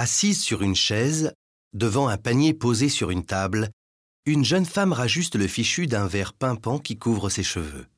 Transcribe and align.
Assise 0.00 0.40
sur 0.40 0.62
une 0.62 0.76
chaise, 0.76 1.32
devant 1.72 2.06
un 2.06 2.18
panier 2.18 2.54
posé 2.54 2.88
sur 2.88 3.10
une 3.10 3.26
table, 3.26 3.68
une 4.26 4.44
jeune 4.44 4.64
femme 4.64 4.92
rajuste 4.92 5.34
le 5.34 5.48
fichu 5.48 5.88
d'un 5.88 6.06
verre 6.06 6.34
pimpant 6.34 6.78
qui 6.78 6.96
couvre 6.96 7.30
ses 7.30 7.42
cheveux. 7.42 7.88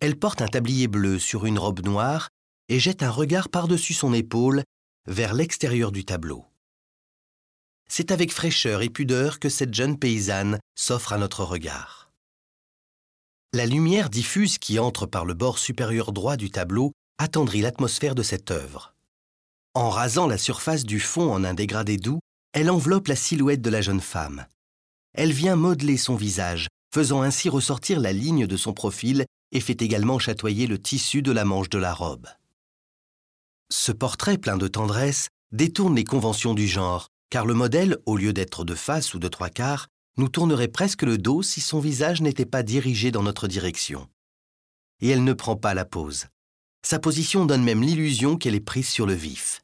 Elle 0.00 0.18
porte 0.18 0.40
un 0.40 0.48
tablier 0.48 0.88
bleu 0.88 1.18
sur 1.18 1.44
une 1.44 1.58
robe 1.58 1.84
noire 1.84 2.30
et 2.70 2.80
jette 2.80 3.02
un 3.02 3.10
regard 3.10 3.50
par-dessus 3.50 3.92
son 3.92 4.14
épaule 4.14 4.64
vers 5.06 5.34
l'extérieur 5.34 5.92
du 5.92 6.06
tableau. 6.06 6.46
C'est 7.90 8.10
avec 8.10 8.32
fraîcheur 8.32 8.80
et 8.80 8.88
pudeur 8.88 9.38
que 9.38 9.50
cette 9.50 9.74
jeune 9.74 9.98
paysanne 9.98 10.58
s'offre 10.78 11.12
à 11.12 11.18
notre 11.18 11.44
regard. 11.44 12.10
La 13.52 13.66
lumière 13.66 14.08
diffuse 14.08 14.56
qui 14.56 14.78
entre 14.78 15.04
par 15.04 15.26
le 15.26 15.34
bord 15.34 15.58
supérieur 15.58 16.12
droit 16.12 16.38
du 16.38 16.48
tableau 16.48 16.92
attendrit 17.18 17.60
l'atmosphère 17.60 18.14
de 18.14 18.22
cette 18.22 18.50
œuvre. 18.50 18.95
En 19.76 19.90
rasant 19.90 20.26
la 20.26 20.38
surface 20.38 20.84
du 20.84 20.98
fond 21.00 21.30
en 21.30 21.44
un 21.44 21.52
dégradé 21.52 21.98
doux, 21.98 22.20
elle 22.54 22.70
enveloppe 22.70 23.08
la 23.08 23.14
silhouette 23.14 23.60
de 23.60 23.68
la 23.68 23.82
jeune 23.82 24.00
femme. 24.00 24.46
Elle 25.12 25.32
vient 25.32 25.54
modeler 25.54 25.98
son 25.98 26.16
visage, 26.16 26.68
faisant 26.94 27.20
ainsi 27.20 27.50
ressortir 27.50 28.00
la 28.00 28.14
ligne 28.14 28.46
de 28.46 28.56
son 28.56 28.72
profil 28.72 29.26
et 29.52 29.60
fait 29.60 29.82
également 29.82 30.18
chatoyer 30.18 30.66
le 30.66 30.80
tissu 30.80 31.20
de 31.20 31.30
la 31.30 31.44
manche 31.44 31.68
de 31.68 31.76
la 31.76 31.92
robe. 31.92 32.26
Ce 33.68 33.92
portrait 33.92 34.38
plein 34.38 34.56
de 34.56 34.66
tendresse 34.66 35.28
détourne 35.52 35.94
les 35.94 36.04
conventions 36.04 36.54
du 36.54 36.66
genre, 36.66 37.08
car 37.28 37.44
le 37.44 37.52
modèle, 37.52 37.98
au 38.06 38.16
lieu 38.16 38.32
d'être 38.32 38.64
de 38.64 38.74
face 38.74 39.12
ou 39.12 39.18
de 39.18 39.28
trois 39.28 39.50
quarts, 39.50 39.88
nous 40.16 40.30
tournerait 40.30 40.68
presque 40.68 41.02
le 41.02 41.18
dos 41.18 41.42
si 41.42 41.60
son 41.60 41.80
visage 41.80 42.22
n'était 42.22 42.46
pas 42.46 42.62
dirigé 42.62 43.10
dans 43.10 43.22
notre 43.22 43.46
direction. 43.46 44.08
Et 45.02 45.10
elle 45.10 45.22
ne 45.22 45.34
prend 45.34 45.56
pas 45.56 45.74
la 45.74 45.84
pose. 45.84 46.28
Sa 46.82 46.98
position 46.98 47.44
donne 47.44 47.62
même 47.62 47.82
l'illusion 47.82 48.38
qu'elle 48.38 48.54
est 48.54 48.60
prise 48.60 48.88
sur 48.88 49.04
le 49.04 49.12
vif. 49.12 49.60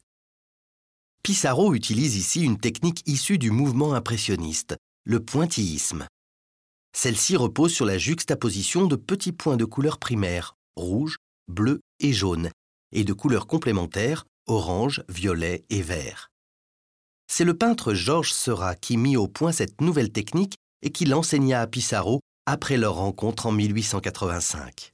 Pissarro 1.22 1.72
utilise 1.72 2.16
ici 2.16 2.42
une 2.42 2.58
technique 2.58 3.06
issue 3.06 3.38
du 3.38 3.52
mouvement 3.52 3.94
impressionniste, 3.94 4.76
le 5.04 5.24
pointillisme. 5.24 6.08
Celle-ci 6.96 7.36
repose 7.36 7.72
sur 7.72 7.86
la 7.86 7.96
juxtaposition 7.96 8.86
de 8.86 8.96
petits 8.96 9.30
points 9.30 9.56
de 9.56 9.64
couleur 9.64 9.98
primaire, 9.98 10.56
rouge, 10.74 11.18
bleu 11.46 11.80
et 12.00 12.12
jaune, 12.12 12.50
et 12.90 13.04
de 13.04 13.12
couleurs 13.12 13.46
complémentaires, 13.46 14.24
orange, 14.48 15.04
violet 15.08 15.64
et 15.70 15.80
vert. 15.80 16.28
C'est 17.28 17.44
le 17.44 17.56
peintre 17.56 17.94
Georges 17.94 18.32
Seurat 18.32 18.74
qui 18.74 18.96
mit 18.96 19.16
au 19.16 19.28
point 19.28 19.52
cette 19.52 19.80
nouvelle 19.80 20.10
technique 20.10 20.56
et 20.82 20.90
qui 20.90 21.04
l'enseigna 21.04 21.60
à 21.60 21.68
Pissarro 21.68 22.18
après 22.46 22.76
leur 22.76 22.94
rencontre 22.94 23.46
en 23.46 23.52
1885. 23.52 24.92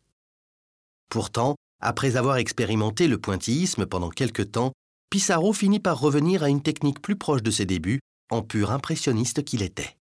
Pourtant, 1.08 1.56
après 1.80 2.16
avoir 2.16 2.36
expérimenté 2.36 3.08
le 3.08 3.16
pointillisme 3.16 3.86
pendant 3.86 4.10
quelque 4.10 4.42
temps, 4.42 4.72
Pissarro 5.10 5.54
finit 5.54 5.80
par 5.80 6.00
revenir 6.00 6.42
à 6.42 6.50
une 6.50 6.62
technique 6.62 7.00
plus 7.00 7.16
proche 7.16 7.42
de 7.42 7.50
ses 7.50 7.64
débuts, 7.64 8.00
en 8.30 8.42
pur 8.42 8.70
impressionniste 8.70 9.42
qu'il 9.42 9.62
était. 9.62 9.97